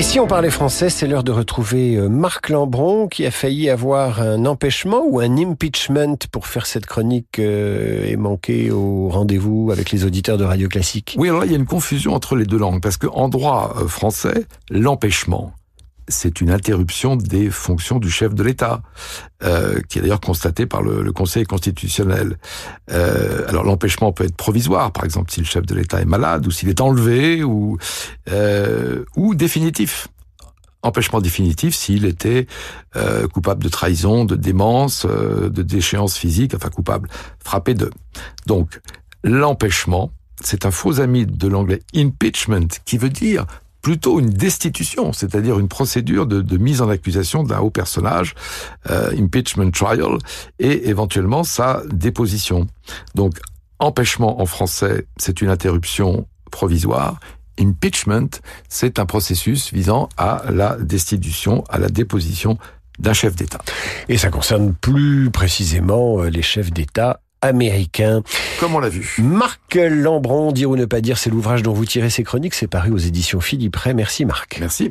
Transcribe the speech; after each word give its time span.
Et 0.00 0.02
si 0.02 0.18
on 0.18 0.26
parlait 0.26 0.48
français, 0.48 0.88
c'est 0.88 1.06
l'heure 1.06 1.24
de 1.24 1.30
retrouver 1.30 1.96
euh, 1.96 2.08
Marc 2.08 2.48
Lambron 2.48 3.06
qui 3.06 3.26
a 3.26 3.30
failli 3.30 3.68
avoir 3.68 4.22
un 4.22 4.46
empêchement 4.46 5.02
ou 5.06 5.20
un 5.20 5.36
impeachment 5.36 6.16
pour 6.32 6.46
faire 6.46 6.64
cette 6.64 6.86
chronique 6.86 7.38
euh, 7.38 8.06
et 8.06 8.16
manquer 8.16 8.70
au 8.70 9.10
rendez-vous 9.10 9.70
avec 9.70 9.90
les 9.90 10.06
auditeurs 10.06 10.38
de 10.38 10.44
Radio 10.44 10.68
Classique. 10.68 11.16
Oui, 11.18 11.28
alors 11.28 11.40
là, 11.40 11.46
il 11.46 11.52
y 11.52 11.54
a 11.54 11.58
une 11.58 11.66
confusion 11.66 12.14
entre 12.14 12.34
les 12.34 12.46
deux 12.46 12.56
langues 12.56 12.80
parce 12.80 12.96
qu'en 12.96 13.28
droit 13.28 13.74
euh, 13.76 13.88
français, 13.88 14.46
l'empêchement, 14.70 15.52
c'est 16.10 16.40
une 16.40 16.50
interruption 16.50 17.16
des 17.16 17.50
fonctions 17.50 17.98
du 17.98 18.10
chef 18.10 18.34
de 18.34 18.42
l'État, 18.42 18.82
euh, 19.42 19.80
qui 19.88 19.98
est 19.98 20.02
d'ailleurs 20.02 20.20
constaté 20.20 20.66
par 20.66 20.82
le, 20.82 21.02
le 21.02 21.12
Conseil 21.12 21.44
constitutionnel. 21.44 22.36
Euh, 22.90 23.48
alors 23.48 23.64
l'empêchement 23.64 24.12
peut 24.12 24.24
être 24.24 24.36
provisoire, 24.36 24.92
par 24.92 25.04
exemple 25.04 25.30
si 25.30 25.40
le 25.40 25.46
chef 25.46 25.64
de 25.64 25.74
l'État 25.74 26.00
est 26.00 26.04
malade, 26.06 26.46
ou 26.46 26.50
s'il 26.50 26.68
est 26.68 26.80
enlevé, 26.80 27.42
ou, 27.42 27.78
euh, 28.30 29.04
ou 29.16 29.34
définitif. 29.34 30.08
Empêchement 30.82 31.20
définitif 31.20 31.74
s'il 31.74 32.06
était 32.06 32.46
euh, 32.96 33.28
coupable 33.28 33.62
de 33.62 33.68
trahison, 33.68 34.24
de 34.24 34.34
démence, 34.34 35.06
euh, 35.08 35.50
de 35.50 35.62
déchéance 35.62 36.16
physique, 36.16 36.54
enfin 36.54 36.70
coupable, 36.70 37.08
frappé 37.44 37.74
de. 37.74 37.90
Donc 38.46 38.80
l'empêchement, 39.22 40.10
c'est 40.42 40.64
un 40.64 40.70
faux 40.70 41.00
ami 41.00 41.26
de 41.26 41.48
l'anglais 41.48 41.80
impeachment, 41.94 42.68
qui 42.86 42.96
veut 42.96 43.10
dire 43.10 43.44
plutôt 43.82 44.20
une 44.20 44.30
destitution, 44.30 45.12
c'est-à-dire 45.12 45.58
une 45.58 45.68
procédure 45.68 46.26
de, 46.26 46.58
mise 46.58 46.82
en 46.82 46.88
accusation 46.88 47.42
d'un 47.42 47.60
haut 47.60 47.70
personnage, 47.70 48.34
euh, 48.90 49.12
impeachment 49.18 49.70
trial, 49.70 50.18
et 50.58 50.88
éventuellement 50.88 51.44
sa 51.44 51.82
déposition. 51.90 52.66
Donc, 53.14 53.38
empêchement 53.78 54.40
en 54.40 54.46
français, 54.46 55.06
c'est 55.16 55.40
une 55.40 55.48
interruption 55.48 56.26
provisoire. 56.50 57.18
Impeachment, 57.58 58.28
c'est 58.68 58.98
un 58.98 59.06
processus 59.06 59.72
visant 59.72 60.08
à 60.16 60.42
la 60.50 60.76
destitution, 60.76 61.64
à 61.68 61.78
la 61.78 61.88
déposition 61.88 62.58
d'un 62.98 63.12
chef 63.14 63.34
d'État. 63.34 63.60
Et 64.08 64.18
ça 64.18 64.30
concerne 64.30 64.74
plus 64.74 65.30
précisément 65.30 66.20
euh, 66.20 66.28
les 66.28 66.42
chefs 66.42 66.70
d'État 66.70 67.20
américain. 67.42 68.22
Comme 68.58 68.74
on 68.74 68.80
l'a 68.80 68.88
vu. 68.88 69.16
Marc 69.18 69.74
Lambron, 69.74 70.52
dire 70.52 70.70
ou 70.70 70.76
ne 70.76 70.84
pas 70.84 71.00
dire, 71.00 71.18
c'est 71.18 71.30
l'ouvrage 71.30 71.62
dont 71.62 71.72
vous 71.72 71.84
tirez 71.84 72.10
ces 72.10 72.24
chroniques. 72.24 72.54
C'est 72.54 72.66
paru 72.66 72.90
aux 72.90 72.98
éditions 72.98 73.40
Philippe 73.40 73.76
Ray. 73.76 73.94
Merci 73.94 74.24
Marc. 74.24 74.58
Merci. 74.60 74.90